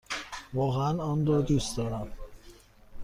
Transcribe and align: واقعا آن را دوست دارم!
واقعا 0.53 1.01
آن 1.03 1.25
را 1.25 1.41
دوست 1.41 1.77
دارم! 1.77 2.07